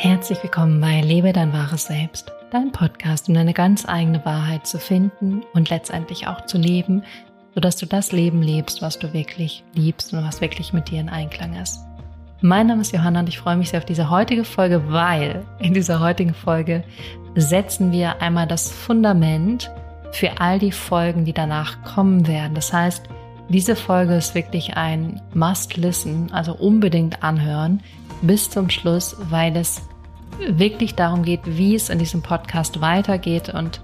[0.00, 4.78] Herzlich willkommen bei Lebe dein wahres Selbst, dein Podcast, um deine ganz eigene Wahrheit zu
[4.78, 7.02] finden und letztendlich auch zu leben,
[7.56, 11.08] sodass du das Leben lebst, was du wirklich liebst und was wirklich mit dir in
[11.08, 11.80] Einklang ist.
[12.40, 15.74] Mein Name ist Johanna und ich freue mich sehr auf diese heutige Folge, weil in
[15.74, 16.84] dieser heutigen Folge
[17.34, 19.68] setzen wir einmal das Fundament
[20.12, 22.54] für all die Folgen, die danach kommen werden.
[22.54, 23.02] Das heißt,
[23.48, 27.82] diese Folge ist wirklich ein Must-Listen, also unbedingt anhören
[28.22, 29.82] bis zum Schluss, weil es
[30.38, 33.48] wirklich darum geht, wie es in diesem Podcast weitergeht.
[33.48, 33.80] Und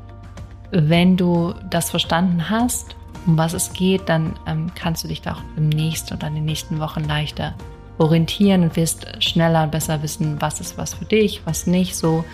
[0.70, 5.34] wenn du das verstanden hast, um was es geht, dann ähm, kannst du dich da
[5.34, 7.54] auch im nächsten oder in den nächsten Wochen leichter
[7.98, 12.24] orientieren und wirst schneller und besser wissen, was ist was für dich, was nicht so.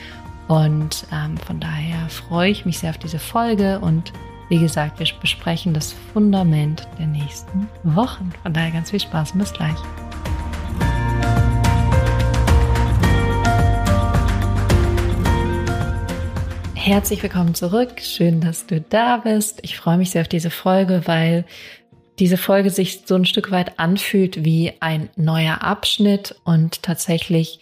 [0.48, 4.12] Und ähm, von daher freue ich mich sehr auf diese Folge und
[4.48, 8.32] wie gesagt, wir besprechen das Fundament der nächsten Wochen.
[8.42, 9.78] Von daher ganz viel Spaß und bis gleich.
[16.82, 18.00] Herzlich willkommen zurück.
[18.00, 19.58] Schön, dass du da bist.
[19.60, 21.44] Ich freue mich sehr auf diese Folge, weil
[22.18, 27.60] diese Folge sich so ein Stück weit anfühlt wie ein neuer Abschnitt und tatsächlich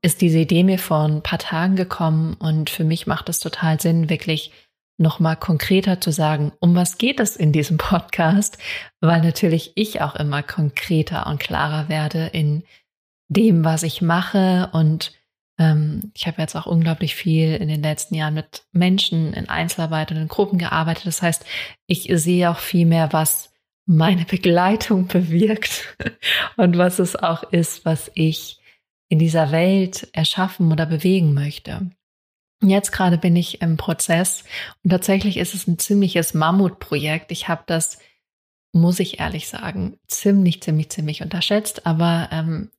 [0.00, 3.80] ist diese Idee mir vor ein paar Tagen gekommen und für mich macht es total
[3.80, 4.52] Sinn, wirklich
[4.96, 8.58] nochmal konkreter zu sagen, um was geht es in diesem Podcast,
[9.00, 12.62] weil natürlich ich auch immer konkreter und klarer werde in
[13.26, 15.19] dem, was ich mache und
[15.60, 20.10] ähm, ich habe jetzt auch unglaublich viel in den letzten Jahren mit Menschen in Einzelarbeit
[20.10, 21.06] und in Gruppen gearbeitet.
[21.06, 21.44] Das heißt,
[21.86, 23.52] ich sehe auch viel mehr, was
[23.84, 25.96] meine Begleitung bewirkt
[26.56, 28.58] und was es auch ist, was ich
[29.10, 31.90] in dieser Welt erschaffen oder bewegen möchte.
[32.62, 34.44] Jetzt gerade bin ich im Prozess
[34.82, 37.32] und tatsächlich ist es ein ziemliches Mammutprojekt.
[37.32, 37.98] Ich habe das,
[38.72, 41.86] muss ich ehrlich sagen, ziemlich, ziemlich, ziemlich unterschätzt.
[41.86, 42.70] Aber ähm,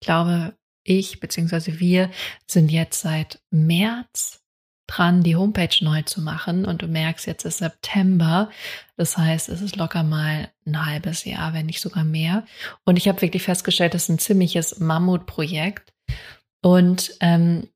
[0.00, 0.54] ich glaube,
[0.88, 1.78] ich bzw.
[1.78, 2.10] wir
[2.46, 4.42] sind jetzt seit März
[4.88, 8.50] dran, die Homepage neu zu machen und du merkst, jetzt ist September.
[8.96, 12.44] Das heißt, es ist locker mal ein halbes Jahr, wenn nicht sogar mehr.
[12.84, 15.92] Und ich habe wirklich festgestellt, das ist ein ziemliches Mammutprojekt.
[16.62, 17.68] Und ähm,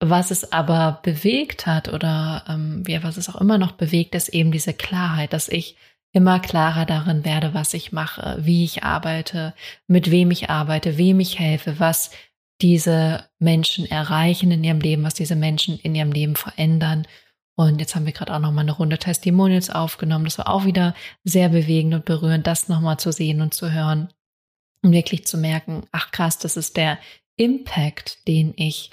[0.00, 4.28] was es aber bewegt hat oder ähm, ja, was es auch immer noch bewegt, ist
[4.28, 5.76] eben diese Klarheit, dass ich
[6.12, 9.54] immer klarer darin werde, was ich mache, wie ich arbeite,
[9.88, 12.10] mit wem ich arbeite, wem ich helfe, was
[12.60, 17.06] diese Menschen erreichen in ihrem Leben, was diese Menschen in ihrem Leben verändern.
[17.56, 20.24] Und jetzt haben wir gerade auch noch mal eine Runde Testimonials aufgenommen.
[20.24, 20.94] Das war auch wieder
[21.24, 24.12] sehr bewegend und berührend, das noch mal zu sehen und zu hören
[24.82, 26.98] und wirklich zu merken, ach krass, das ist der
[27.36, 28.90] Impact, den ich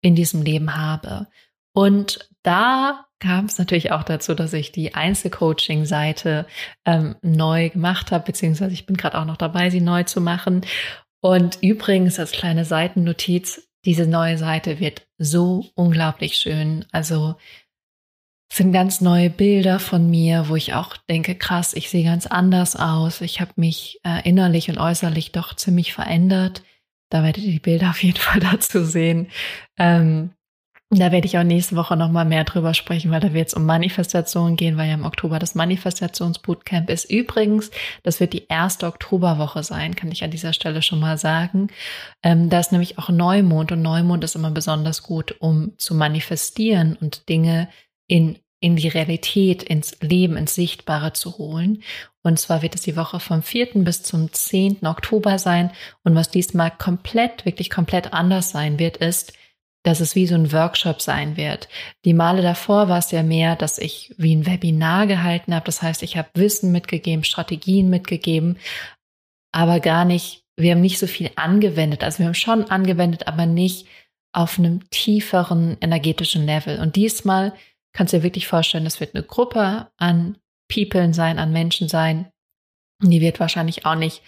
[0.00, 1.28] in diesem Leben habe.
[1.74, 6.46] Und da kam es natürlich auch dazu, dass ich die Einzelcoaching-Seite
[6.84, 10.62] ähm, neu gemacht habe, beziehungsweise ich bin gerade auch noch dabei, sie neu zu machen.
[11.22, 16.84] Und übrigens als kleine Seitennotiz, diese neue Seite wird so unglaublich schön.
[16.90, 17.36] Also
[18.52, 22.76] sind ganz neue Bilder von mir, wo ich auch denke, krass, ich sehe ganz anders
[22.76, 23.20] aus.
[23.20, 26.62] Ich habe mich äh, innerlich und äußerlich doch ziemlich verändert.
[27.08, 29.28] Da werdet ihr die Bilder auf jeden Fall dazu sehen.
[29.78, 30.32] Ähm,
[30.98, 33.64] da werde ich auch nächste Woche nochmal mehr drüber sprechen, weil da wird es um
[33.64, 37.10] Manifestation gehen, weil ja im Oktober das Manifestationsbootcamp ist.
[37.10, 37.70] Übrigens,
[38.02, 41.68] das wird die erste Oktoberwoche sein, kann ich an dieser Stelle schon mal sagen.
[42.22, 46.96] Ähm, da ist nämlich auch Neumond und Neumond ist immer besonders gut, um zu manifestieren
[47.00, 47.70] und Dinge
[48.06, 51.82] in, in die Realität, ins Leben, ins Sichtbare zu holen.
[52.22, 53.68] Und zwar wird es die Woche vom 4.
[53.76, 54.86] bis zum 10.
[54.86, 55.70] Oktober sein.
[56.04, 59.32] Und was diesmal komplett, wirklich komplett anders sein wird, ist,
[59.82, 61.68] dass es wie so ein Workshop sein wird.
[62.04, 65.66] Die Male davor war es ja mehr, dass ich wie ein Webinar gehalten habe.
[65.66, 68.58] Das heißt, ich habe Wissen mitgegeben, Strategien mitgegeben,
[69.52, 72.04] aber gar nicht, wir haben nicht so viel angewendet.
[72.04, 73.86] Also wir haben schon angewendet, aber nicht
[74.32, 76.78] auf einem tieferen energetischen Level.
[76.78, 77.52] Und diesmal
[77.92, 80.38] kannst du dir wirklich vorstellen, es wird eine Gruppe an
[80.72, 82.30] People sein, an Menschen sein.
[83.02, 84.22] Die wird wahrscheinlich auch nicht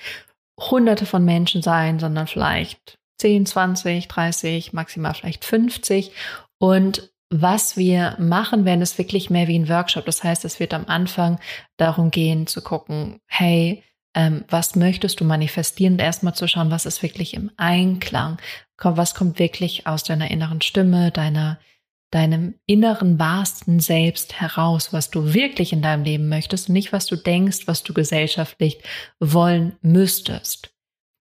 [0.61, 6.13] hunderte von Menschen sein, sondern vielleicht 10, 20, 30, maximal vielleicht 50.
[6.59, 10.05] Und was wir machen werden, ist wirklich mehr wie ein Workshop.
[10.05, 11.41] Das heißt, es wird am Anfang
[11.79, 13.83] darum gehen zu gucken, hey,
[14.15, 18.37] ähm, was möchtest du manifestieren und erstmal zu schauen, was ist wirklich im Einklang,
[18.79, 21.59] was kommt wirklich aus deiner inneren Stimme, deiner,
[22.11, 27.07] deinem inneren wahrsten Selbst heraus, was du wirklich in deinem Leben möchtest und nicht, was
[27.07, 28.81] du denkst, was du gesellschaftlich
[29.19, 30.74] wollen müsstest.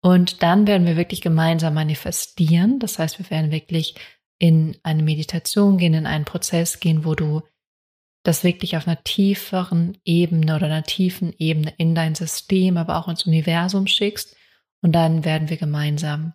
[0.02, 2.80] Und dann werden wir wirklich gemeinsam manifestieren.
[2.80, 3.96] Das heißt, wir werden wirklich
[4.40, 7.42] in eine Meditation gehen, in einen Prozess gehen, wo du
[8.24, 13.08] das wirklich auf einer tieferen Ebene oder einer tiefen Ebene in dein System, aber auch
[13.08, 14.36] ins Universum schickst.
[14.82, 16.34] Und dann werden wir gemeinsam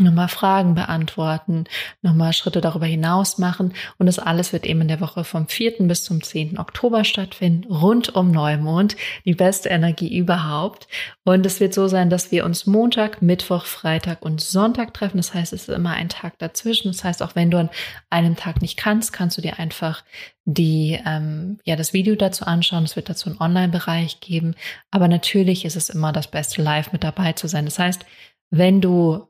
[0.00, 1.64] nochmal Fragen beantworten,
[2.02, 3.74] nochmal Schritte darüber hinaus machen.
[3.98, 5.86] Und das alles wird eben in der Woche vom 4.
[5.88, 6.58] bis zum 10.
[6.58, 10.88] Oktober stattfinden, rund um Neumond, die beste Energie überhaupt.
[11.24, 15.18] Und es wird so sein, dass wir uns Montag, Mittwoch, Freitag und Sonntag treffen.
[15.18, 16.92] Das heißt, es ist immer ein Tag dazwischen.
[16.92, 17.70] Das heißt, auch wenn du an
[18.10, 20.04] einem Tag nicht kannst, kannst du dir einfach
[20.50, 22.84] die ähm, ja das Video dazu anschauen.
[22.84, 24.54] Es wird dazu einen Online-Bereich geben.
[24.90, 27.66] Aber natürlich ist es immer das Beste, live mit dabei zu sein.
[27.66, 28.06] Das heißt,
[28.50, 29.28] wenn du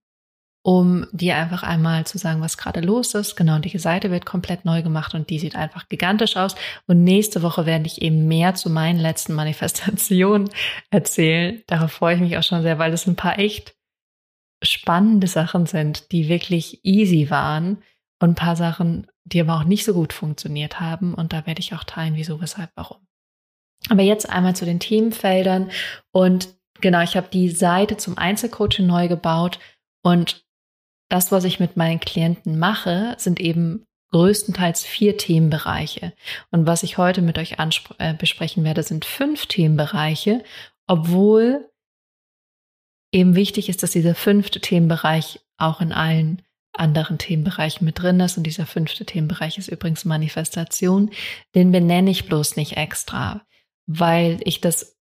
[0.63, 3.35] um dir einfach einmal zu sagen, was gerade los ist.
[3.35, 6.55] Genau, die Seite wird komplett neu gemacht und die sieht einfach gigantisch aus.
[6.87, 10.51] Und nächste Woche werde ich eben mehr zu meinen letzten Manifestationen
[10.91, 11.63] erzählen.
[11.67, 13.75] Darauf freue ich mich auch schon sehr, weil das ein paar echt
[14.63, 17.83] spannende Sachen sind, die wirklich easy waren
[18.21, 21.15] und ein paar Sachen, die aber auch nicht so gut funktioniert haben.
[21.15, 22.99] Und da werde ich auch teilen, wieso, weshalb, warum.
[23.89, 25.71] Aber jetzt einmal zu den Themenfeldern.
[26.13, 29.59] Und genau, ich habe die Seite zum Einzelcoaching neu gebaut.
[30.03, 30.45] Und
[31.09, 36.13] das, was ich mit meinen Klienten mache, sind eben größtenteils vier Themenbereiche.
[36.51, 37.57] Und was ich heute mit euch
[37.99, 40.43] äh, besprechen werde, sind fünf Themenbereiche,
[40.87, 41.71] obwohl
[43.13, 48.37] eben wichtig ist, dass dieser fünfte Themenbereich auch in allen anderen Themenbereichen mit drin ist.
[48.37, 51.11] Und dieser fünfte Themenbereich ist übrigens Manifestation.
[51.55, 53.43] Den benenne ich bloß nicht extra,
[53.87, 54.97] weil ich das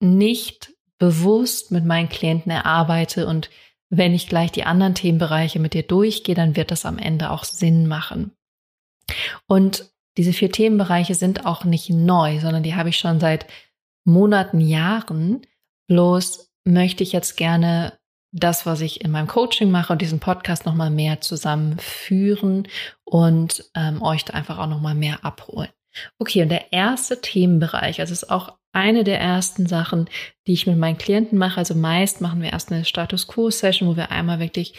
[0.00, 3.50] nicht bewusst mit meinen Klienten erarbeite und
[3.90, 7.42] wenn ich gleich die anderen Themenbereiche mit dir durchgehe, dann wird das am Ende auch
[7.42, 8.32] Sinn machen.
[9.46, 13.46] Und diese vier Themenbereiche sind auch nicht neu, sondern die habe ich schon seit
[14.04, 15.42] Monaten, Jahren.
[15.88, 17.98] Bloß möchte ich jetzt gerne
[18.32, 22.68] das, was ich in meinem Coaching mache und diesen Podcast nochmal mehr zusammenführen
[23.04, 25.70] und ähm, euch da einfach auch nochmal mehr abholen.
[26.18, 30.08] Okay, und der erste Themenbereich, also ist auch eine der ersten Sachen,
[30.46, 31.58] die ich mit meinen Klienten mache.
[31.58, 34.74] Also meist machen wir erst eine Status Quo-Session, wo wir einmal wirklich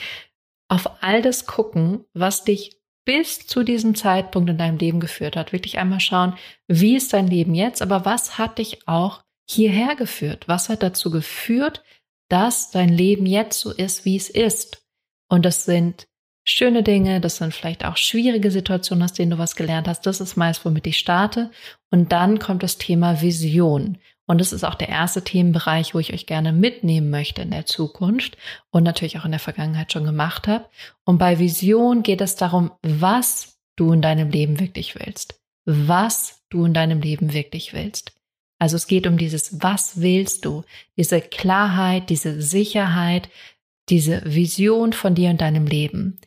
[0.69, 5.51] auf all das gucken, was dich bis zu diesem Zeitpunkt in deinem Leben geführt hat.
[5.51, 6.35] Wirklich einmal schauen,
[6.67, 10.47] wie ist dein Leben jetzt, aber was hat dich auch hierher geführt?
[10.47, 11.83] Was hat dazu geführt,
[12.31, 14.83] dass dein Leben jetzt so ist, wie es ist.
[15.27, 16.07] Und das sind
[16.45, 20.05] schöne Dinge, das sind vielleicht auch schwierige Situationen, aus denen du was gelernt hast.
[20.05, 21.51] Das ist meist, womit ich starte.
[21.89, 23.97] Und dann kommt das Thema Vision.
[24.27, 27.65] Und das ist auch der erste Themenbereich, wo ich euch gerne mitnehmen möchte in der
[27.65, 28.37] Zukunft
[28.69, 30.65] und natürlich auch in der Vergangenheit schon gemacht habe.
[31.03, 35.41] Und bei Vision geht es darum, was du in deinem Leben wirklich willst.
[35.65, 38.13] Was du in deinem Leben wirklich willst.
[38.61, 40.63] Also es geht um dieses, was willst du?
[40.95, 43.27] Diese Klarheit, diese Sicherheit,
[43.89, 46.19] diese Vision von dir und deinem Leben.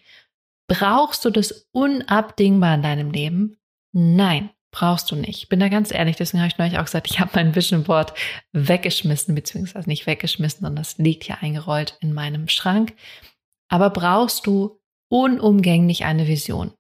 [0.67, 3.56] Brauchst du das unabdingbar in deinem Leben?
[3.93, 5.44] Nein, brauchst du nicht.
[5.44, 7.84] Ich bin da ganz ehrlich, deswegen habe ich neulich auch gesagt, ich habe mein Vision
[7.84, 8.14] Board
[8.53, 12.96] weggeschmissen, beziehungsweise nicht weggeschmissen, sondern das liegt hier eingerollt in meinem Schrank.
[13.69, 16.72] Aber brauchst du unumgänglich eine Vision?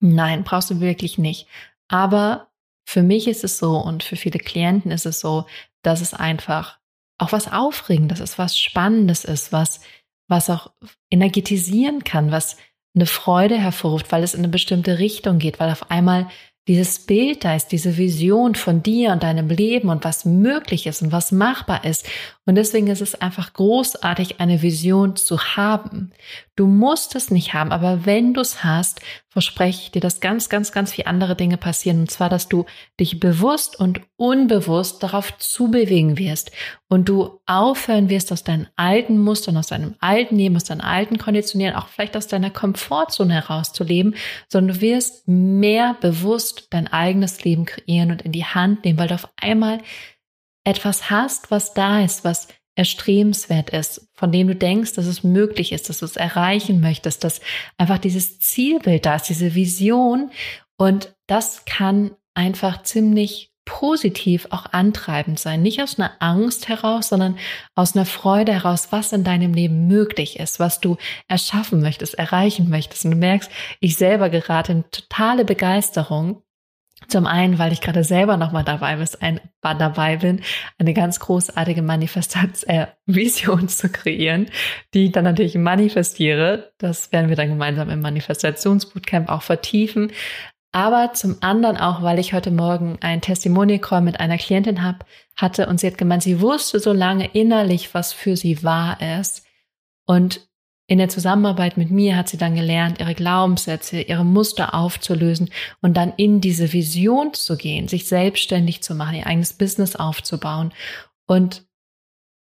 [0.00, 1.46] Nein, brauchst du wirklich nicht.
[1.86, 2.47] Aber
[2.88, 5.44] für mich ist es so und für viele Klienten ist es so,
[5.82, 6.78] dass es einfach
[7.18, 9.80] auch was Aufregendes ist, was Spannendes ist, was,
[10.26, 10.70] was auch
[11.10, 12.56] energetisieren kann, was
[12.94, 16.28] eine Freude hervorruft, weil es in eine bestimmte Richtung geht, weil auf einmal
[16.66, 21.02] dieses Bild da ist, diese Vision von dir und deinem Leben und was möglich ist
[21.02, 22.06] und was machbar ist.
[22.48, 26.12] Und deswegen ist es einfach großartig, eine Vision zu haben.
[26.56, 30.48] Du musst es nicht haben, aber wenn du es hast, verspreche ich dir, dass ganz,
[30.48, 32.00] ganz, ganz viele andere Dinge passieren.
[32.00, 32.64] Und zwar, dass du
[32.98, 36.50] dich bewusst und unbewusst darauf zubewegen wirst
[36.88, 41.18] und du aufhören wirst, aus deinen alten Mustern, aus deinem alten Leben, aus deinen alten
[41.18, 44.14] Konditionieren, auch vielleicht aus deiner Komfortzone herauszuleben,
[44.48, 49.08] sondern du wirst mehr bewusst dein eigenes Leben kreieren und in die Hand nehmen, weil
[49.08, 49.80] du auf einmal
[50.68, 52.46] etwas hast, was da ist, was
[52.76, 57.24] erstrebenswert ist, von dem du denkst, dass es möglich ist, dass du es erreichen möchtest,
[57.24, 57.40] dass
[57.78, 60.30] einfach dieses Zielbild da ist, diese Vision.
[60.76, 65.62] Und das kann einfach ziemlich positiv auch antreibend sein.
[65.62, 67.38] Nicht aus einer Angst heraus, sondern
[67.74, 70.96] aus einer Freude heraus, was in deinem Leben möglich ist, was du
[71.28, 73.04] erschaffen möchtest, erreichen möchtest.
[73.04, 76.42] Und du merkst, ich selber gerate in totale Begeisterung,
[77.08, 80.42] Zum einen, weil ich gerade selber nochmal dabei, bin, ein, dabei bin,
[80.78, 84.50] eine ganz großartige Manifestation äh, zu kreieren,
[84.92, 86.72] die ich dann natürlich manifestiere.
[86.76, 90.12] Das werden wir dann gemeinsam im Manifestationsbootcamp auch vertiefen.
[90.70, 95.06] Aber zum anderen auch, weil ich heute Morgen ein Testimonial Call mit einer Klientin hab,
[95.34, 99.46] hatte und sie hat gemeint, sie wusste so lange innerlich, was für sie wahr ist.
[100.04, 100.47] Und
[100.90, 105.50] in der Zusammenarbeit mit mir hat sie dann gelernt, ihre Glaubenssätze, ihre Muster aufzulösen
[105.82, 110.72] und dann in diese Vision zu gehen, sich selbstständig zu machen, ihr eigenes Business aufzubauen.
[111.26, 111.66] Und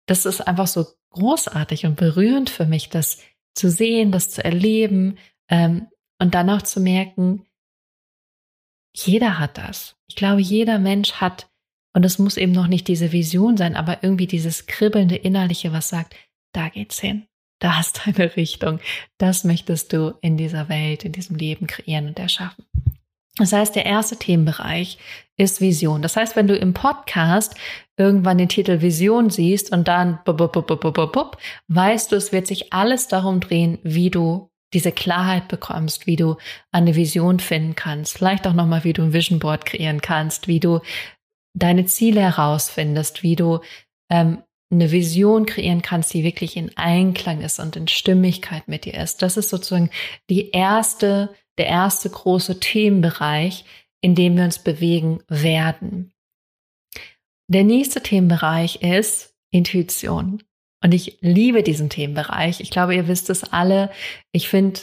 [0.05, 3.17] das ist einfach so großartig und berührend für mich, das
[3.55, 5.17] zu sehen, das zu erleben
[5.49, 5.87] ähm,
[6.19, 7.47] und dann auch zu merken,
[8.95, 9.95] jeder hat das.
[10.07, 11.49] Ich glaube, jeder Mensch hat,
[11.93, 15.89] und es muss eben noch nicht diese Vision sein, aber irgendwie dieses kribbelnde Innerliche, was
[15.89, 16.15] sagt,
[16.53, 17.25] da geht's hin
[17.65, 18.79] da hast deine Richtung.
[19.17, 22.65] Das möchtest du in dieser Welt, in diesem Leben kreieren und erschaffen.
[23.37, 24.97] Das heißt, der erste Themenbereich
[25.35, 26.01] ist Vision.
[26.01, 27.55] Das heißt, wenn du im Podcast
[27.97, 32.71] irgendwann den Titel Vision siehst und dann bup, bup, bup, weißt du, es wird sich
[32.71, 36.37] alles darum drehen, wie du diese Klarheit bekommst, wie du
[36.71, 40.59] eine Vision finden kannst, vielleicht auch nochmal, wie du ein Vision Board kreieren kannst, wie
[40.59, 40.81] du
[41.57, 43.59] deine Ziele herausfindest, wie du
[44.09, 48.95] ähm, eine Vision kreieren kannst, die wirklich in Einklang ist und in Stimmigkeit mit dir
[48.95, 49.21] ist.
[49.21, 49.89] Das ist sozusagen
[50.29, 53.65] die erste, der erste große Themenbereich,
[54.01, 56.13] in dem wir uns bewegen werden.
[57.47, 60.43] Der nächste Themenbereich ist Intuition.
[60.83, 62.59] Und ich liebe diesen Themenbereich.
[62.59, 63.91] Ich glaube, ihr wisst es alle.
[64.31, 64.81] Ich finde,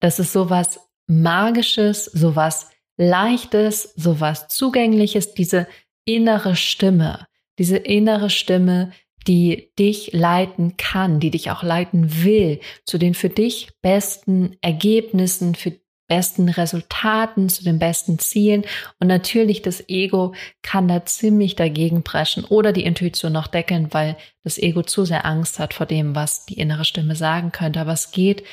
[0.00, 5.66] das ist sowas Magisches, sowas Leichtes, sowas Zugängliches, diese
[6.04, 7.26] innere Stimme,
[7.58, 8.92] diese innere Stimme,
[9.24, 15.54] die dich leiten kann, die dich auch leiten will, zu den für dich besten Ergebnissen,
[15.54, 15.72] für
[16.12, 18.64] besten Resultaten, zu den besten Zielen.
[19.00, 24.18] Und natürlich das Ego kann da ziemlich dagegen preschen oder die Intuition noch deckeln, weil
[24.44, 27.80] das Ego zu sehr Angst hat vor dem, was die innere Stimme sagen könnte.
[27.80, 28.44] Aber es geht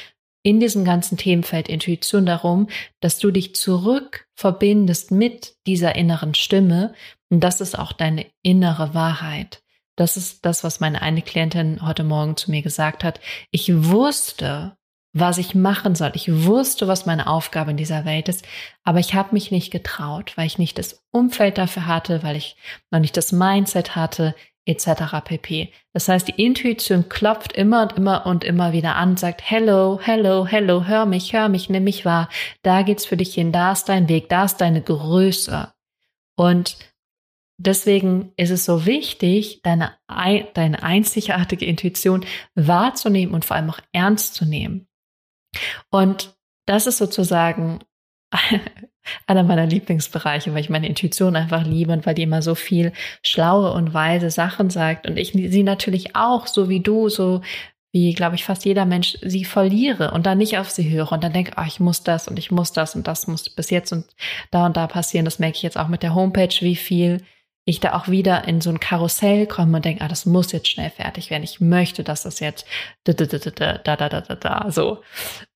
[0.42, 2.70] in diesem ganzen Themenfeld Intuition darum,
[3.02, 6.94] dass du dich zurück verbindest mit dieser inneren Stimme.
[7.30, 9.62] Und das ist auch deine innere Wahrheit.
[10.00, 13.20] Das ist das, was meine eine Klientin heute Morgen zu mir gesagt hat.
[13.52, 14.78] Ich wusste,
[15.12, 16.12] was ich machen soll.
[16.14, 18.46] Ich wusste, was meine Aufgabe in dieser Welt ist,
[18.86, 22.56] aber ich habe mich nicht getraut, weil ich nicht das Umfeld dafür hatte, weil ich
[22.92, 24.88] noch nicht das Mindset hatte, etc.
[25.22, 25.74] pp.
[25.92, 30.46] Das heißt, die Intuition klopft immer und immer und immer wieder an, sagt, hello, hello,
[30.46, 32.30] hello, hör mich, hör mich, nimm mich wahr.
[32.62, 35.74] Da geht's für dich hin, da ist dein Weg, da ist deine Größe.
[36.38, 36.78] Und
[37.60, 39.92] deswegen ist es so wichtig, deine,
[40.54, 42.26] deine einzigartige Intuition
[42.56, 44.88] wahrzunehmen und vor allem auch ernst zu nehmen.
[45.92, 46.36] Und
[46.66, 47.80] das ist sozusagen
[49.28, 52.94] einer meiner Lieblingsbereiche, weil ich meine Intuition einfach liebe und weil die immer so viel
[53.24, 57.42] schlaue und weise Sachen sagt und ich sie natürlich auch, so wie du, so
[57.92, 61.24] wie, glaube ich, fast jeder Mensch sie verliere und dann nicht auf sie höre und
[61.24, 63.92] dann denke, oh, ich muss das und ich muss das und das muss bis jetzt
[63.92, 64.06] und
[64.52, 65.26] da und da passieren.
[65.26, 67.24] Das merke ich jetzt auch mit der Homepage, wie viel
[67.70, 70.68] ich da auch wieder in so ein Karussell komme und denke, ah, das muss jetzt
[70.68, 71.44] schnell fertig werden.
[71.44, 72.66] Ich möchte, dass das jetzt
[73.04, 75.04] da, da, da, da, da, da, da, so.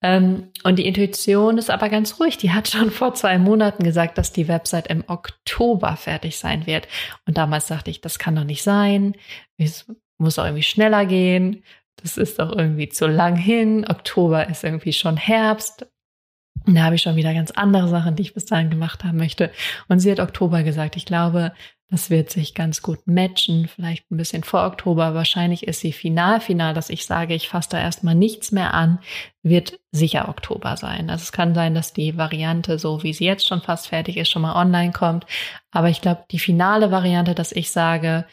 [0.02, 2.38] und die Intuition ist aber ganz ruhig.
[2.38, 6.88] Die hat schon vor zwei Monaten gesagt, dass die Website im Oktober fertig sein wird.
[7.26, 9.16] Und damals dachte ich, das kann doch nicht sein.
[9.58, 9.86] Es
[10.18, 11.64] muss auch irgendwie schneller gehen.
[11.98, 13.86] Das ist doch irgendwie zu lang hin.
[13.90, 15.88] Oktober ist irgendwie schon Herbst.
[16.66, 19.18] Und da habe ich schon wieder ganz andere Sachen, die ich bis dahin gemacht haben
[19.18, 19.52] möchte.
[19.90, 21.54] Und sie hat Oktober gesagt, ich glaube,
[21.94, 25.14] das wird sich ganz gut matchen, vielleicht ein bisschen vor Oktober.
[25.14, 28.98] Wahrscheinlich ist sie final, final, dass ich sage, ich fasse da erstmal nichts mehr an,
[29.44, 31.12] wird sicher Oktober sein.
[31.12, 34.32] Also es kann sein, dass die Variante, so wie sie jetzt schon fast fertig ist,
[34.32, 35.28] schon mal online kommt.
[35.70, 38.26] Aber ich glaube, die finale Variante, dass ich sage,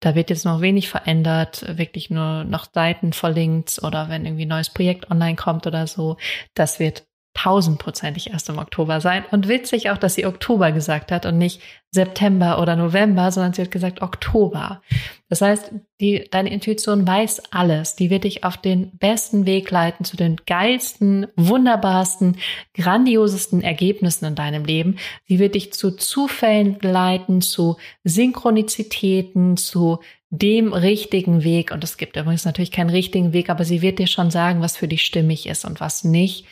[0.00, 4.48] da wird jetzt noch wenig verändert, wirklich nur noch Seiten verlinkt oder wenn irgendwie ein
[4.48, 6.16] neues Projekt online kommt oder so,
[6.54, 7.07] das wird
[7.38, 9.24] tausendprozentig erst im Oktober sein.
[9.30, 11.60] Und witzig auch, dass sie Oktober gesagt hat und nicht
[11.92, 14.82] September oder November, sondern sie hat gesagt Oktober.
[15.28, 17.94] Das heißt, die, deine Intuition weiß alles.
[17.94, 22.38] Die wird dich auf den besten Weg leiten zu den geilsten, wunderbarsten,
[22.74, 24.96] grandiosesten Ergebnissen in deinem Leben.
[25.28, 31.70] Sie wird dich zu Zufällen leiten, zu Synchronizitäten, zu dem richtigen Weg.
[31.70, 34.76] Und es gibt übrigens natürlich keinen richtigen Weg, aber sie wird dir schon sagen, was
[34.76, 36.46] für dich stimmig ist und was nicht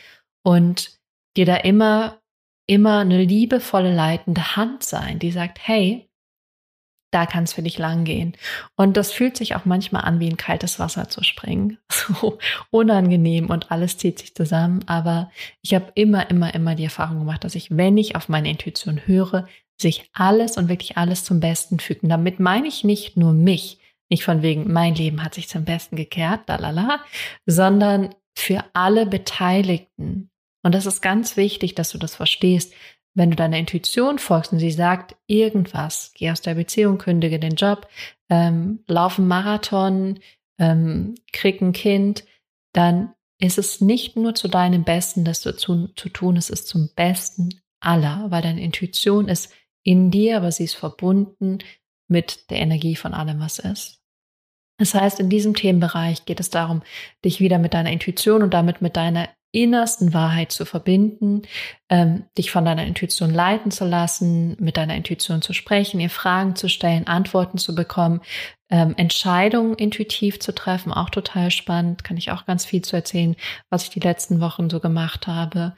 [0.47, 0.97] und
[1.35, 2.21] dir da immer,
[2.67, 6.09] immer eine liebevolle leitende Hand sein, die sagt, hey,
[7.11, 8.31] da kann es für dich lang gehen.
[8.77, 11.79] Und das fühlt sich auch manchmal an, wie in kaltes Wasser zu springen.
[11.91, 12.37] So
[12.71, 14.85] unangenehm und alles zieht sich zusammen.
[14.87, 15.29] Aber
[15.61, 19.01] ich habe immer, immer, immer die Erfahrung gemacht, dass ich, wenn ich auf meine Intuition
[19.05, 22.03] höre, sich alles und wirklich alles zum Besten fügt.
[22.03, 25.65] Und damit meine ich nicht nur mich, nicht von wegen, mein Leben hat sich zum
[25.65, 27.03] Besten gekehrt, lalala,
[27.45, 30.29] sondern für alle Beteiligten.
[30.63, 32.73] Und das ist ganz wichtig, dass du das verstehst.
[33.13, 37.55] Wenn du deiner Intuition folgst und sie sagt irgendwas, geh aus der Beziehung, kündige den
[37.55, 37.87] Job,
[38.29, 40.19] ähm, lauf einen Marathon,
[40.59, 42.25] ähm, krieg ein Kind,
[42.73, 46.67] dann ist es nicht nur zu deinem Besten, das zu, zu, zu tun, es ist
[46.67, 51.59] zum Besten aller, weil deine Intuition ist in dir, aber sie ist verbunden
[52.07, 54.01] mit der Energie von allem, was ist.
[54.79, 56.83] Das heißt, in diesem Themenbereich geht es darum,
[57.25, 61.43] dich wieder mit deiner Intuition und damit mit deiner innersten Wahrheit zu verbinden,
[61.89, 66.55] ähm, dich von deiner Intuition leiten zu lassen, mit deiner Intuition zu sprechen, ihr Fragen
[66.55, 68.21] zu stellen, Antworten zu bekommen,
[68.69, 73.35] ähm, Entscheidungen intuitiv zu treffen, auch total spannend, kann ich auch ganz viel zu erzählen,
[73.69, 75.75] was ich die letzten Wochen so gemacht habe.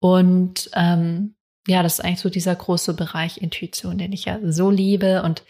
[0.00, 1.34] Und ähm,
[1.66, 5.42] ja, das ist eigentlich so dieser große Bereich Intuition, den ich ja so liebe und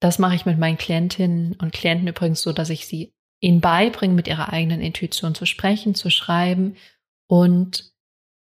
[0.00, 4.14] das mache ich mit meinen Klientinnen und Klienten übrigens so, dass ich sie ihnen beibringe,
[4.14, 6.76] mit ihrer eigenen Intuition zu sprechen, zu schreiben
[7.28, 7.92] und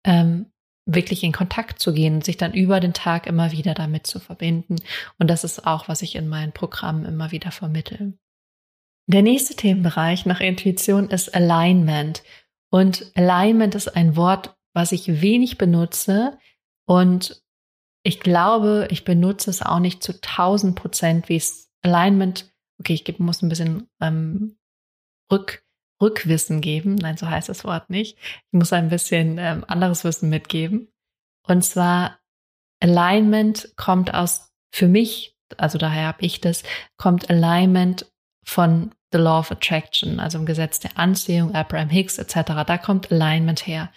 [0.06, 0.48] ähm,
[0.86, 4.20] wirklich in Kontakt zu gehen und sich dann über den Tag immer wieder damit zu
[4.20, 4.75] verbinden.
[5.18, 8.13] Und das ist auch, was ich in meinen Programmen immer wieder vermittle.
[9.08, 12.24] Der nächste Themenbereich nach Intuition ist Alignment.
[12.72, 16.38] Und Alignment ist ein Wort, was ich wenig benutze
[16.88, 17.44] und
[18.06, 23.20] ich glaube, ich benutze es auch nicht zu 1000 Prozent, wie es Alignment, okay, ich
[23.20, 24.58] muss ein bisschen ähm,
[25.32, 25.65] Rück,
[26.06, 26.96] Rückwissen geben.
[26.96, 28.18] Nein, so heißt das Wort nicht.
[28.18, 30.88] Ich muss ein bisschen ähm, anderes Wissen mitgeben.
[31.48, 32.20] Und zwar
[32.80, 36.64] Alignment kommt aus, für mich, also daher habe ich das,
[36.98, 38.06] kommt Alignment
[38.46, 42.66] von The Law of Attraction, also im Gesetz der Anziehung, Abraham Hicks etc.
[42.68, 43.90] Da kommt Alignment her.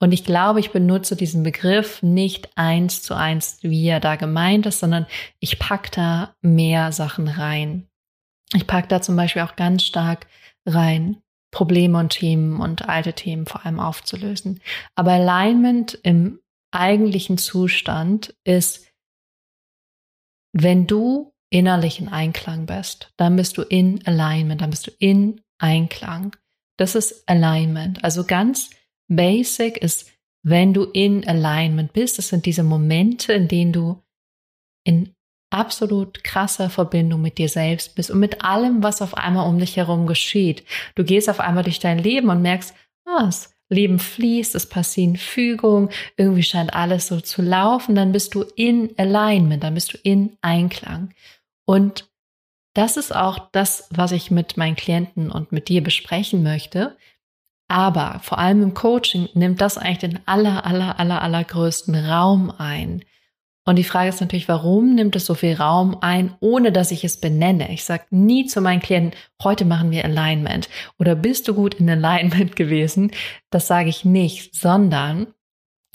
[0.00, 4.66] Und ich glaube, ich benutze diesen Begriff nicht eins zu eins, wie er da gemeint
[4.66, 5.06] ist, sondern
[5.40, 7.88] ich pack da mehr Sachen rein.
[8.54, 10.26] Ich pack da zum Beispiel auch ganz stark
[10.64, 14.60] rein, Probleme und Themen und alte Themen vor allem aufzulösen.
[14.94, 18.86] Aber Alignment im eigentlichen Zustand ist,
[20.52, 25.40] wenn du innerlich in Einklang bist, dann bist du in Alignment, dann bist du in
[25.58, 26.36] Einklang.
[26.76, 28.04] Das ist Alignment.
[28.04, 28.70] Also ganz
[29.08, 34.02] Basic ist, wenn du in Alignment bist, das sind diese Momente, in denen du
[34.84, 35.14] in
[35.50, 39.76] absolut krasser Verbindung mit dir selbst bist und mit allem, was auf einmal um dich
[39.76, 40.64] herum geschieht.
[40.94, 42.74] Du gehst auf einmal durch dein Leben und merkst,
[43.06, 48.34] ah, das Leben fließt, es passieren Fügungen, irgendwie scheint alles so zu laufen, dann bist
[48.34, 51.14] du in Alignment, dann bist du in Einklang.
[51.66, 52.08] Und
[52.74, 56.96] das ist auch das, was ich mit meinen Klienten und mit dir besprechen möchte,
[57.68, 63.04] aber vor allem im Coaching nimmt das eigentlich den aller, aller, aller, allergrößten Raum ein.
[63.68, 67.04] Und die Frage ist natürlich, warum nimmt es so viel Raum ein, ohne dass ich
[67.04, 67.70] es benenne?
[67.70, 69.12] Ich sage nie zu meinen Klienten,
[69.44, 73.10] heute machen wir Alignment oder bist du gut in Alignment gewesen?
[73.50, 75.34] Das sage ich nicht, sondern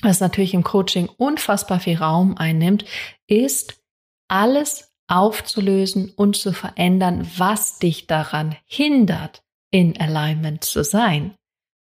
[0.03, 2.85] was natürlich im Coaching unfassbar viel Raum einnimmt,
[3.25, 3.81] ist
[4.27, 11.33] alles aufzulösen und zu verändern, was dich daran hindert, in Alignment zu sein.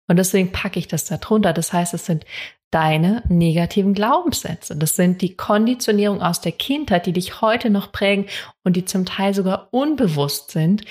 [0.07, 1.55] Und deswegen packe ich das da drunter.
[1.55, 2.27] Das heißt, es sind
[2.70, 4.76] deine negativen Glaubenssätze.
[4.76, 8.26] Das sind die Konditionierungen aus der Kindheit, die dich heute noch prägen
[8.64, 10.85] und die zum Teil sogar unbewusst sind,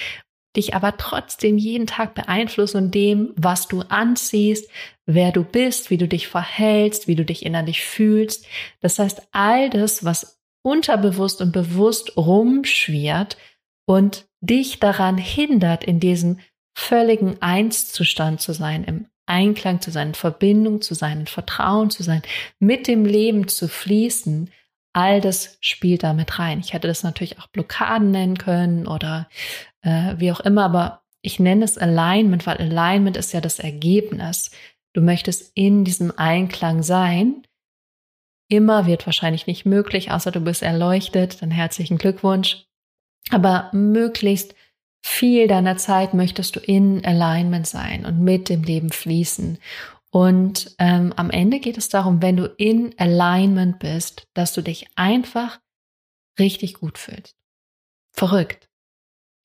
[0.55, 4.69] dich aber trotzdem jeden Tag beeinflussen und dem, was du anziehst,
[5.05, 8.47] wer du bist, wie du dich verhältst, wie du dich innerlich fühlst.
[8.81, 13.37] Das heißt, all das, was unterbewusst und bewusst rumschwirrt
[13.85, 16.39] und dich daran hindert, in diesem
[16.75, 22.03] völligen Einszustand zu sein, im Einklang zu sein, in Verbindung zu sein, in Vertrauen zu
[22.03, 22.21] sein,
[22.59, 24.49] mit dem Leben zu fließen,
[24.93, 26.59] all das spielt da mit rein.
[26.59, 29.29] Ich hätte das natürlich auch Blockaden nennen können oder
[29.81, 34.51] äh, wie auch immer, aber ich nenne es Alignment, weil Alignment ist ja das Ergebnis.
[34.93, 37.43] Du möchtest in diesem Einklang sein.
[38.49, 42.65] Immer wird wahrscheinlich nicht möglich, außer du bist erleuchtet, dann herzlichen Glückwunsch.
[43.29, 44.55] Aber möglichst
[45.07, 49.57] viel deiner Zeit möchtest du in Alignment sein und mit dem Leben fließen.
[50.11, 54.87] Und ähm, am Ende geht es darum, wenn du in Alignment bist, dass du dich
[54.95, 55.59] einfach
[56.39, 57.35] richtig gut fühlst.
[58.13, 58.69] Verrückt.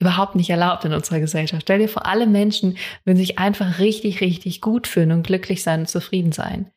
[0.01, 1.63] Überhaupt nicht erlaubt in unserer Gesellschaft.
[1.63, 5.81] Stell dir vor, alle Menschen würden sich einfach richtig, richtig gut fühlen und glücklich sein
[5.81, 6.73] und zufrieden sein.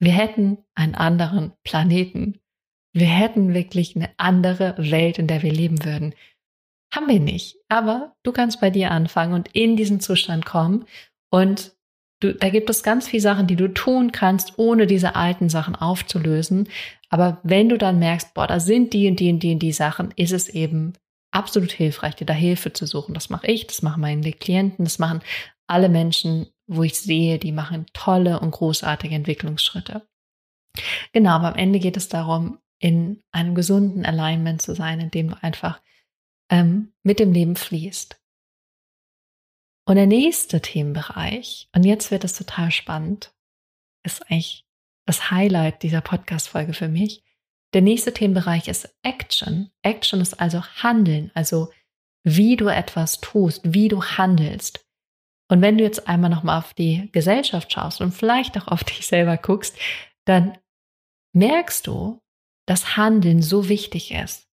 [0.00, 2.40] Wir hätten einen anderen Planeten.
[2.92, 6.14] Wir hätten wirklich eine andere Welt, in der wir leben würden.
[6.96, 7.58] Haben wir nicht.
[7.68, 10.86] Aber du kannst bei dir anfangen und in diesen Zustand kommen.
[11.30, 11.76] Und
[12.20, 15.76] du, da gibt es ganz viele Sachen, die du tun kannst, ohne diese alten Sachen
[15.76, 16.70] aufzulösen.
[17.10, 19.72] Aber wenn du dann merkst, boah, da sind die und die und die und die
[19.72, 20.94] Sachen, ist es eben
[21.32, 23.12] absolut hilfreich, dir da Hilfe zu suchen.
[23.12, 25.20] Das mache ich, das machen meine Klienten, das machen
[25.66, 30.08] alle Menschen, wo ich sehe, die machen tolle und großartige Entwicklungsschritte.
[31.12, 35.28] Genau, aber am Ende geht es darum, in einem gesunden Alignment zu sein, in dem
[35.28, 35.82] du einfach
[36.50, 38.20] ähm, mit dem Leben fließt.
[39.88, 43.32] Und der nächste Themenbereich, und jetzt wird es total spannend,
[44.04, 44.66] ist eigentlich
[45.06, 47.22] das Highlight dieser Podcast-Folge für mich.
[47.72, 49.70] Der nächste Themenbereich ist Action.
[49.82, 51.72] Action ist also Handeln, also
[52.24, 54.84] wie du etwas tust, wie du handelst.
[55.48, 59.06] Und wenn du jetzt einmal nochmal auf die Gesellschaft schaust und vielleicht auch auf dich
[59.06, 59.78] selber guckst,
[60.24, 60.58] dann
[61.32, 62.20] merkst du,
[62.66, 64.45] dass Handeln so wichtig ist.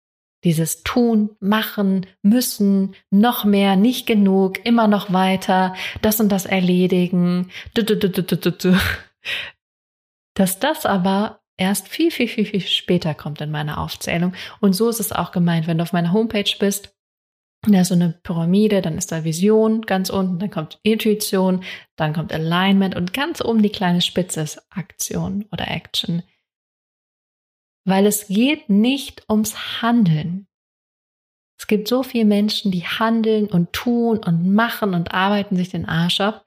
[0.45, 7.51] Dieses Tun, Machen, Müssen, noch mehr, nicht genug, immer noch weiter, das und das erledigen,
[10.35, 14.35] dass das aber erst viel, viel, viel, viel später kommt in meiner Aufzählung.
[14.61, 16.97] Und so ist es auch gemeint, wenn du auf meiner Homepage bist,
[17.69, 21.63] da ist so eine Pyramide, dann ist da Vision ganz unten, dann kommt Intuition,
[21.95, 26.25] dann kommt Alignment und ganz oben die kleine Spitze ist Aktion oder Action
[27.85, 30.47] weil es geht nicht ums Handeln.
[31.59, 35.87] Es gibt so viele Menschen, die handeln und tun und machen und arbeiten sich den
[35.87, 36.45] Arsch ab,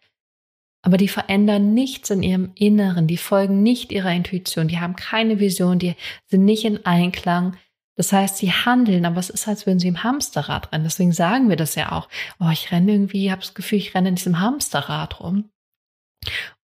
[0.81, 5.39] aber die verändern nichts in ihrem Inneren, die folgen nicht ihrer Intuition, die haben keine
[5.39, 5.95] Vision, die
[6.27, 7.57] sind nicht in Einklang.
[7.95, 10.83] Das heißt, sie handeln, aber es ist, als würden sie im Hamsterrad rennen.
[10.83, 12.09] Deswegen sagen wir das ja auch.
[12.39, 15.49] Oh, ich renne irgendwie, ich habe das Gefühl, ich renne in diesem Hamsterrad rum.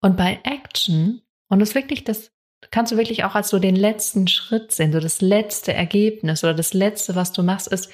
[0.01, 2.33] Und bei Action, und das ist wirklich das
[2.71, 6.53] kannst du wirklich auch als so den letzten Schritt sehen, so das letzte Ergebnis oder
[6.53, 7.91] das letzte, was du machst, ist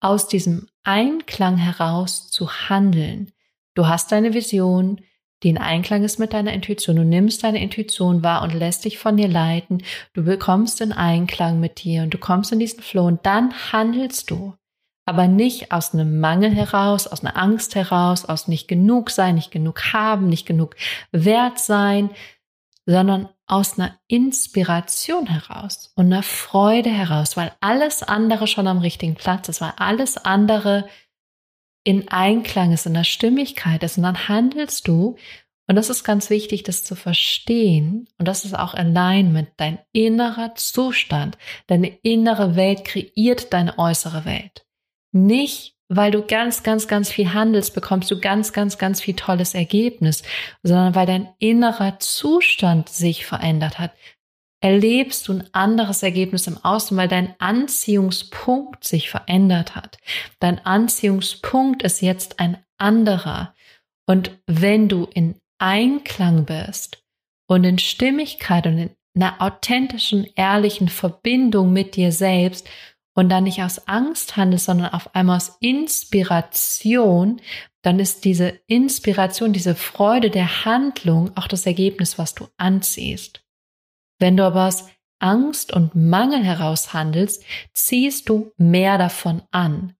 [0.00, 3.32] aus diesem Einklang heraus zu handeln.
[3.74, 5.00] Du hast deine Vision,
[5.42, 6.96] die in Einklang ist mit deiner Intuition.
[6.96, 9.82] Du nimmst deine Intuition wahr und lässt dich von dir leiten.
[10.12, 14.30] Du bekommst in Einklang mit dir und du kommst in diesen Flow und dann handelst
[14.30, 14.54] du.
[15.04, 19.50] Aber nicht aus einem Mangel heraus, aus einer Angst heraus, aus nicht genug sein, nicht
[19.50, 20.76] genug haben, nicht genug
[21.12, 22.10] wert sein,
[22.90, 29.14] sondern aus einer Inspiration heraus und einer Freude heraus, weil alles andere schon am richtigen
[29.14, 30.88] Platz ist, weil alles andere
[31.84, 33.98] in Einklang ist, in der Stimmigkeit ist.
[33.98, 35.16] Und dann handelst du,
[35.66, 40.54] und das ist ganz wichtig, das zu verstehen, und das ist auch Alignment, dein innerer
[40.54, 44.66] Zustand, deine innere Welt kreiert deine äußere Welt.
[45.12, 49.54] Nicht weil du ganz, ganz, ganz viel handelst, bekommst du ganz, ganz, ganz viel tolles
[49.54, 50.22] Ergebnis,
[50.62, 53.92] sondern weil dein innerer Zustand sich verändert hat,
[54.60, 59.98] erlebst du ein anderes Ergebnis im Außen, weil dein Anziehungspunkt sich verändert hat.
[60.40, 63.54] Dein Anziehungspunkt ist jetzt ein anderer.
[64.06, 67.02] Und wenn du in Einklang bist
[67.46, 72.68] und in Stimmigkeit und in einer authentischen, ehrlichen Verbindung mit dir selbst
[73.18, 77.40] und dann nicht aus Angst handelst, sondern auf einmal aus Inspiration,
[77.82, 83.44] dann ist diese Inspiration, diese Freude der Handlung auch das Ergebnis, was du anziehst.
[84.20, 84.86] Wenn du aber aus
[85.18, 87.42] Angst und Mangel heraus handelst,
[87.74, 89.96] ziehst du mehr davon an,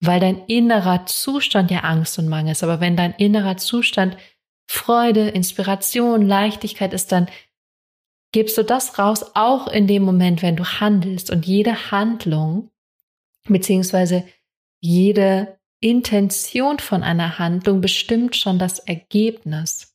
[0.00, 2.64] weil dein innerer Zustand ja Angst und Mangel ist.
[2.64, 4.16] Aber wenn dein innerer Zustand
[4.68, 7.28] Freude, Inspiration, Leichtigkeit ist, dann
[8.32, 11.30] gibst du das raus, auch in dem Moment, wenn du handelst.
[11.30, 12.70] Und jede Handlung,
[13.46, 14.24] beziehungsweise
[14.80, 19.94] jede Intention von einer Handlung bestimmt schon das Ergebnis.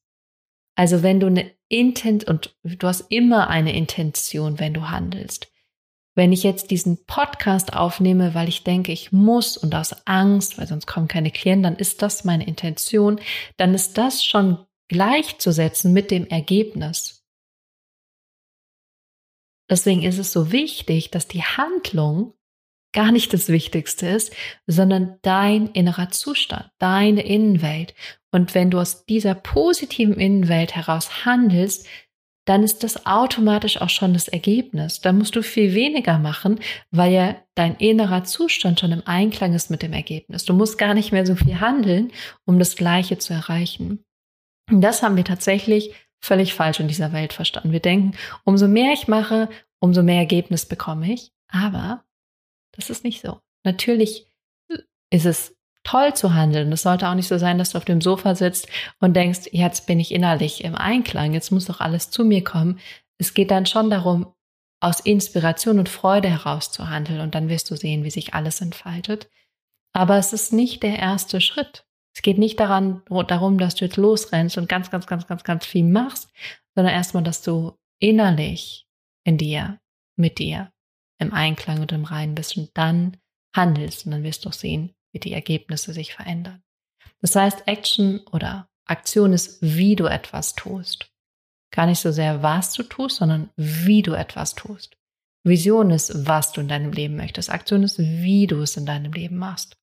[0.75, 5.51] Also wenn du eine Intent und du hast immer eine Intention, wenn du handelst.
[6.15, 10.67] Wenn ich jetzt diesen Podcast aufnehme, weil ich denke, ich muss und aus Angst, weil
[10.67, 13.19] sonst kommen keine Klienten, dann ist das meine Intention,
[13.57, 17.16] dann ist das schon gleichzusetzen mit dem Ergebnis.
[19.69, 22.33] Deswegen ist es so wichtig, dass die Handlung
[22.93, 24.33] gar nicht das Wichtigste ist,
[24.65, 27.93] sondern dein innerer Zustand, deine Innenwelt.
[28.31, 31.87] Und wenn du aus dieser positiven Innenwelt heraus handelst,
[32.45, 35.01] dann ist das automatisch auch schon das Ergebnis.
[35.01, 36.59] Da musst du viel weniger machen,
[36.91, 40.45] weil ja dein innerer Zustand schon im Einklang ist mit dem Ergebnis.
[40.45, 42.11] Du musst gar nicht mehr so viel handeln,
[42.45, 44.05] um das Gleiche zu erreichen.
[44.71, 47.71] Und das haben wir tatsächlich völlig falsch in dieser Welt verstanden.
[47.71, 49.49] Wir denken, umso mehr ich mache,
[49.79, 51.31] umso mehr Ergebnis bekomme ich.
[51.47, 52.03] Aber
[52.71, 53.39] das ist nicht so.
[53.63, 54.27] Natürlich
[55.09, 56.71] ist es toll zu handeln.
[56.71, 58.67] Es sollte auch nicht so sein, dass du auf dem Sofa sitzt
[58.99, 62.79] und denkst, jetzt bin ich innerlich im Einklang, jetzt muss doch alles zu mir kommen.
[63.17, 64.33] Es geht dann schon darum,
[64.79, 68.61] aus Inspiration und Freude heraus zu handeln und dann wirst du sehen, wie sich alles
[68.61, 69.29] entfaltet.
[69.93, 71.86] Aber es ist nicht der erste Schritt.
[72.17, 75.67] Es geht nicht daran, darum, dass du jetzt losrennst und ganz, ganz, ganz, ganz, ganz
[75.67, 76.31] viel machst,
[76.73, 78.87] sondern erstmal, dass du innerlich
[79.23, 79.79] in dir,
[80.15, 80.71] mit dir,
[81.19, 83.17] im Einklang und im Reinen bist und dann
[83.55, 86.63] handelst und dann wirst du auch sehen, wie die Ergebnisse sich verändern.
[87.21, 91.11] Das heißt, Action oder Aktion ist, wie du etwas tust.
[91.69, 94.97] Gar nicht so sehr, was du tust, sondern wie du etwas tust.
[95.43, 97.51] Vision ist, was du in deinem Leben möchtest.
[97.51, 99.77] Aktion ist, wie du es in deinem Leben machst.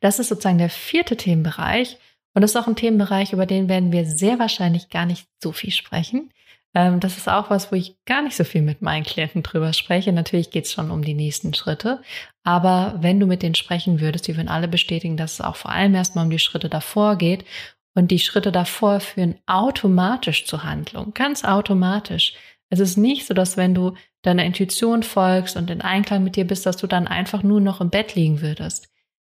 [0.00, 1.98] Das ist sozusagen der vierte Themenbereich.
[2.34, 5.52] Und das ist auch ein Themenbereich, über den werden wir sehr wahrscheinlich gar nicht so
[5.52, 6.30] viel sprechen.
[6.74, 9.72] Ähm, das ist auch was, wo ich gar nicht so viel mit meinen Klienten drüber
[9.72, 10.12] spreche.
[10.12, 12.02] Natürlich geht es schon um die nächsten Schritte.
[12.44, 15.70] Aber wenn du mit denen sprechen würdest, die würden alle bestätigen, dass es auch vor
[15.70, 17.46] allem erstmal um die Schritte davor geht.
[17.94, 22.34] Und die Schritte davor führen automatisch zur Handlung, ganz automatisch.
[22.68, 26.46] Es ist nicht so, dass wenn du deiner Intuition folgst und in Einklang mit dir
[26.46, 28.88] bist, dass du dann einfach nur noch im Bett liegen würdest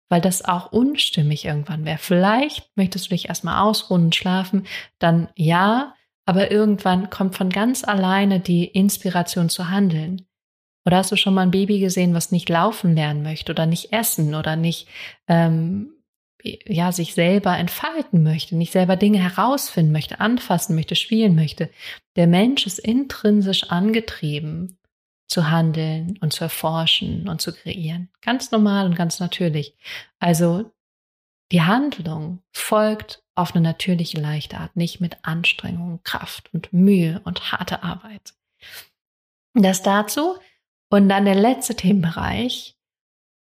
[0.09, 1.99] weil das auch unstimmig irgendwann wäre.
[1.99, 4.65] Vielleicht möchtest du dich erstmal ausruhen und schlafen,
[4.97, 5.95] dann ja,
[6.25, 10.25] aber irgendwann kommt von ganz alleine die Inspiration zu handeln.
[10.85, 13.93] Oder hast du schon mal ein Baby gesehen, was nicht laufen lernen möchte oder nicht
[13.93, 14.87] essen oder nicht
[15.27, 15.93] ähm,
[16.41, 21.69] ja sich selber entfalten möchte, nicht selber Dinge herausfinden möchte, anfassen möchte, spielen möchte?
[22.15, 24.78] Der Mensch ist intrinsisch angetrieben
[25.29, 28.09] zu handeln und zu erforschen und zu kreieren.
[28.21, 29.75] Ganz normal und ganz natürlich.
[30.19, 30.71] Also
[31.51, 37.51] die Handlung folgt auf eine natürliche, leichte Art, nicht mit Anstrengung, Kraft und Mühe und
[37.51, 38.33] harte Arbeit.
[39.53, 40.35] Das dazu.
[40.89, 42.75] Und dann der letzte Themenbereich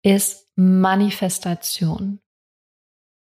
[0.03, 2.21] ist Manifestation.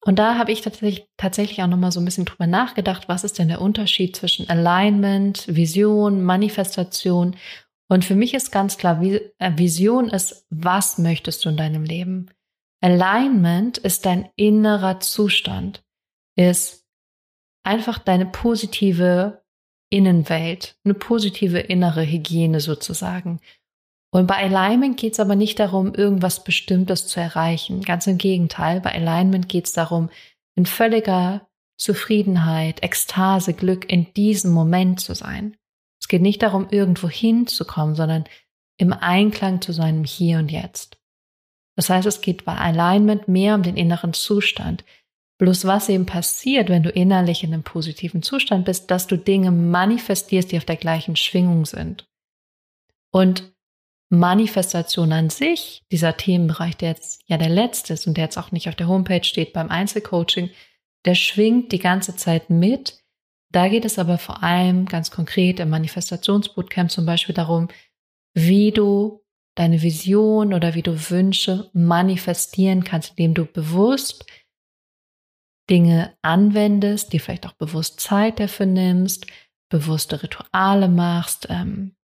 [0.06, 3.40] Und da habe ich tatsächlich, tatsächlich auch nochmal so ein bisschen drüber nachgedacht, was ist
[3.40, 7.36] denn der Unterschied zwischen Alignment, Vision, Manifestation
[7.88, 12.32] und für mich ist ganz klar, äh, Vision ist, was möchtest du in deinem Leben?
[12.82, 15.84] Alignment ist dein innerer Zustand,
[16.36, 16.86] ist
[17.64, 19.44] einfach deine positive
[19.90, 23.40] Innenwelt, eine positive innere Hygiene sozusagen.
[24.12, 27.82] Und bei Alignment geht es aber nicht darum, irgendwas Bestimmtes zu erreichen.
[27.82, 30.10] Ganz im Gegenteil, bei Alignment geht es darum,
[30.56, 35.58] in völliger Zufriedenheit, Ekstase, Glück in diesem Moment zu sein.
[36.06, 38.26] Es geht nicht darum, irgendwo hinzukommen, sondern
[38.78, 41.00] im Einklang zu seinem Hier und Jetzt.
[41.76, 44.86] Das heißt, es geht bei Alignment mehr um den inneren Zustand.
[45.40, 49.50] Bloß was eben passiert, wenn du innerlich in einem positiven Zustand bist, dass du Dinge
[49.50, 52.08] manifestierst, die auf der gleichen Schwingung sind.
[53.12, 53.52] Und
[54.10, 58.52] Manifestation an sich, dieser Themenbereich, der jetzt ja der letzte ist und der jetzt auch
[58.52, 60.52] nicht auf der Homepage steht beim Einzelcoaching,
[61.06, 63.04] der schwingt die ganze Zeit mit,
[63.56, 67.70] da geht es aber vor allem ganz konkret im Manifestationsbootcamp zum Beispiel darum,
[68.34, 69.24] wie du
[69.56, 74.26] deine Vision oder wie du Wünsche manifestieren kannst, indem du bewusst
[75.70, 79.26] Dinge anwendest, die vielleicht auch bewusst Zeit dafür nimmst,
[79.70, 81.96] bewusste Rituale machst, ähm,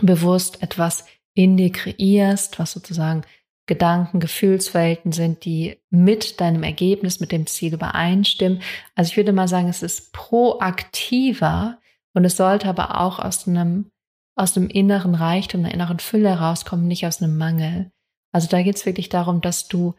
[0.00, 1.04] bewusst etwas
[1.34, 3.22] in dir kreierst, was sozusagen
[3.66, 8.62] Gedanken, Gefühlswelten sind, die mit deinem Ergebnis, mit dem Ziel übereinstimmen.
[8.94, 11.78] Also ich würde mal sagen, es ist proaktiver
[12.14, 13.90] und es sollte aber auch aus einem,
[14.36, 17.90] aus einem inneren Reichtum, einer inneren Fülle herauskommen, nicht aus einem Mangel.
[18.32, 19.94] Also da geht es wirklich darum, dass du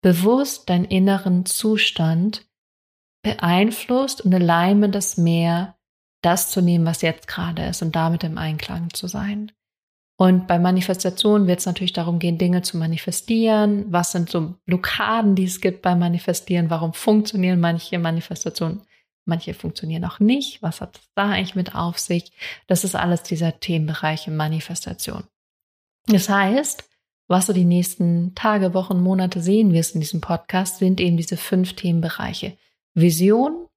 [0.00, 2.46] bewusst deinen inneren Zustand
[3.22, 5.76] beeinflusst und allein das mehr
[6.22, 9.52] das zu nehmen, was jetzt gerade ist und damit im Einklang zu sein.
[10.20, 13.84] Und bei Manifestation wird es natürlich darum gehen, Dinge zu manifestieren.
[13.92, 16.70] Was sind so Blockaden, die es gibt beim Manifestieren?
[16.70, 18.82] Warum funktionieren manche Manifestationen?
[19.26, 20.60] Manche funktionieren auch nicht.
[20.60, 22.32] Was hat es da eigentlich mit auf sich?
[22.66, 25.22] Das ist alles dieser Themenbereich Manifestation.
[26.06, 26.88] Das heißt,
[27.28, 31.36] was du die nächsten Tage, Wochen, Monate sehen wirst in diesem Podcast, sind eben diese
[31.36, 32.58] fünf Themenbereiche.
[32.94, 33.68] Vision,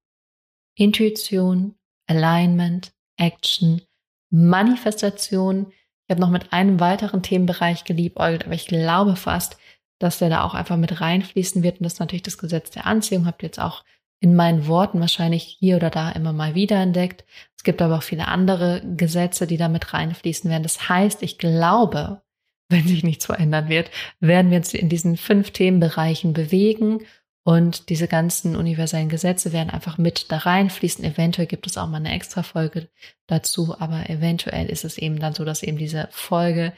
[0.74, 1.76] Intuition,
[2.08, 3.84] Alignment, Action,
[4.32, 5.72] Manifestation,
[6.12, 9.56] ich habe noch mit einem weiteren Themenbereich geliebäugelt, aber ich glaube fast,
[9.98, 11.80] dass der da auch einfach mit reinfließen wird.
[11.80, 13.26] Und das ist natürlich das Gesetz der Anziehung.
[13.26, 13.86] Habt ihr jetzt auch
[14.20, 17.24] in meinen Worten wahrscheinlich hier oder da immer mal wieder entdeckt.
[17.56, 20.64] Es gibt aber auch viele andere Gesetze, die da mit reinfließen werden.
[20.64, 22.22] Das heißt, ich glaube,
[22.68, 27.06] wenn sich nichts verändern wird, werden wir uns in diesen fünf Themenbereichen bewegen
[27.44, 31.04] und diese ganzen universellen Gesetze werden einfach mit da reinfließen.
[31.04, 32.90] Eventuell gibt es auch mal eine extra Folge
[33.28, 36.74] dazu, aber eventuell ist es eben dann so, dass eben diese Folge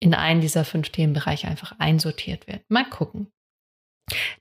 [0.00, 2.68] in einen dieser fünf Themenbereiche einfach einsortiert wird.
[2.68, 3.32] Mal gucken.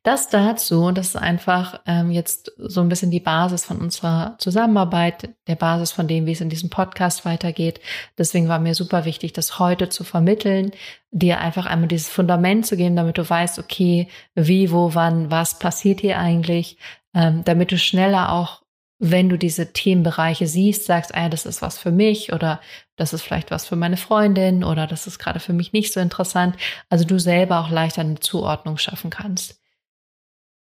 [0.03, 4.35] Das dazu, und das ist einfach ähm, jetzt so ein bisschen die Basis von unserer
[4.37, 7.79] Zusammenarbeit, der Basis von dem, wie es in diesem Podcast weitergeht.
[8.17, 10.71] Deswegen war mir super wichtig, das heute zu vermitteln,
[11.11, 15.59] dir einfach einmal dieses Fundament zu geben, damit du weißt, okay, wie, wo, wann, was
[15.59, 16.77] passiert hier eigentlich,
[17.13, 18.61] ähm, damit du schneller auch
[19.03, 22.61] wenn du diese Themenbereiche siehst, sagst, ah, das ist was für mich oder
[22.97, 25.99] das ist vielleicht was für meine Freundin oder das ist gerade für mich nicht so
[25.99, 26.55] interessant.
[26.87, 29.59] Also du selber auch leichter eine Zuordnung schaffen kannst.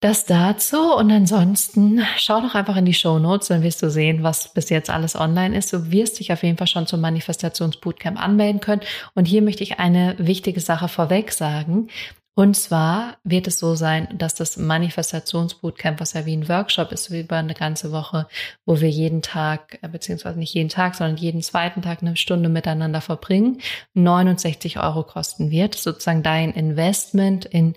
[0.03, 4.21] Das dazu und ansonsten schau doch einfach in die Show Notes, dann wirst du sehen,
[4.21, 5.71] was bis jetzt alles online ist.
[5.71, 8.81] Du wirst dich auf jeden Fall schon zum Manifestationsbootcamp anmelden können.
[9.15, 11.87] Und hier möchte ich eine wichtige Sache vorweg sagen.
[12.35, 17.09] Und zwar wird es so sein, dass das Manifestationsbootcamp, was ja wie ein Workshop ist,
[17.09, 18.27] über eine ganze Woche,
[18.65, 22.49] wo wir jeden Tag, äh, beziehungsweise nicht jeden Tag, sondern jeden zweiten Tag eine Stunde
[22.49, 23.61] miteinander verbringen,
[23.93, 25.75] 69 Euro kosten wird.
[25.75, 27.75] Sozusagen dein Investment in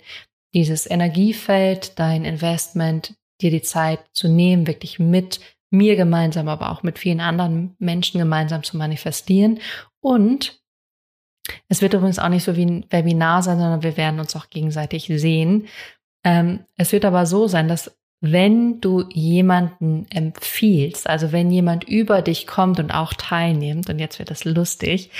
[0.53, 6.83] dieses Energiefeld, dein Investment, dir die Zeit zu nehmen, wirklich mit mir gemeinsam, aber auch
[6.83, 9.59] mit vielen anderen Menschen gemeinsam zu manifestieren
[9.99, 10.61] und
[11.67, 14.49] es wird übrigens auch nicht so wie ein Webinar sein, sondern wir werden uns auch
[14.49, 15.67] gegenseitig sehen.
[16.23, 22.21] Ähm, es wird aber so sein, dass wenn du jemanden empfiehlst, also wenn jemand über
[22.21, 25.11] dich kommt und auch teilnimmt, und jetzt wird es lustig,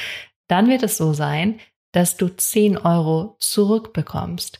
[0.47, 1.59] dann wird es so sein,
[1.91, 4.59] dass du 10 Euro zurückbekommst.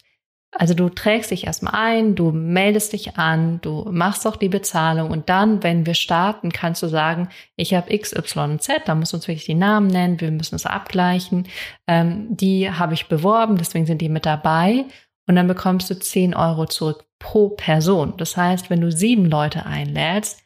[0.59, 5.11] Also du trägst dich erstmal ein, du meldest dich an, du machst auch die Bezahlung
[5.11, 8.95] und dann, wenn wir starten, kannst du sagen, ich habe X, Y und Z, da
[8.95, 11.47] muss uns wirklich die Namen nennen, wir müssen es abgleichen.
[11.87, 14.85] Ähm, die habe ich beworben, deswegen sind die mit dabei
[15.27, 18.15] und dann bekommst du 10 Euro zurück pro Person.
[18.17, 20.41] Das heißt, wenn du sieben Leute einlädst,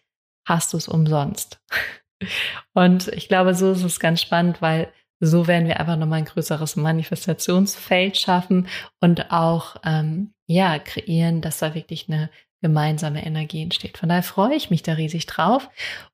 [0.45, 1.61] hast du es umsonst.
[2.73, 6.25] Und ich glaube, so ist es ganz spannend, weil so werden wir einfach nochmal ein
[6.25, 8.67] größeres Manifestationsfeld schaffen
[8.99, 12.29] und auch ähm, ja kreieren, dass da wirklich eine
[12.61, 13.97] gemeinsame Energie entsteht.
[13.97, 15.69] Von daher freue ich mich da riesig drauf.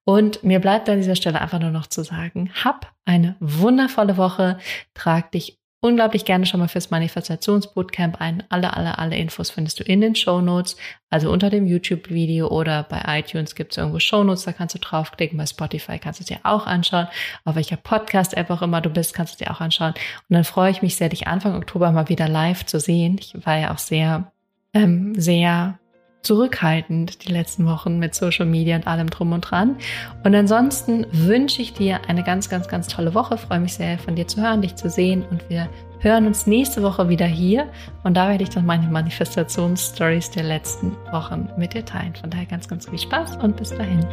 [0.05, 4.57] Und mir bleibt an dieser Stelle einfach nur noch zu sagen, hab eine wundervolle Woche,
[4.93, 8.43] trag dich unglaublich gerne schon mal fürs Manifestationsbootcamp ein.
[8.49, 10.75] Alle, alle, alle Infos findest du in den Show Notes,
[11.09, 14.79] also unter dem YouTube-Video oder bei iTunes gibt es irgendwo Show Notes, da kannst du
[14.79, 15.37] draufklicken.
[15.37, 17.07] Bei Spotify kannst du es dir auch anschauen.
[17.45, 19.93] Auf welcher Podcast-App auch immer du bist, kannst du dir auch anschauen.
[19.93, 23.17] Und dann freue ich mich sehr, dich Anfang Oktober mal wieder live zu sehen.
[23.19, 24.31] Ich war ja auch sehr,
[24.73, 25.79] ähm, sehr
[26.27, 29.77] zurückhaltend die letzten Wochen mit Social Media und allem drum und dran.
[30.25, 33.37] Und ansonsten wünsche ich dir eine ganz, ganz, ganz tolle Woche.
[33.37, 36.83] Freue mich sehr, von dir zu hören, dich zu sehen und wir hören uns nächste
[36.83, 37.69] Woche wieder hier.
[38.03, 42.13] Und da werde ich dann meine Manifestationsstories der letzten Wochen mit dir teilen.
[42.15, 44.05] Von daher ganz, ganz viel Spaß und bis dahin.